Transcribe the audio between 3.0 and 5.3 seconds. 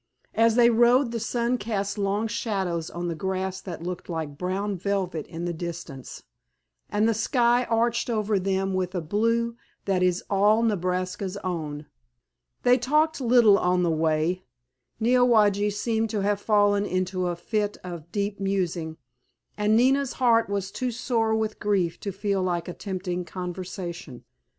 the grass that looked like brown velvet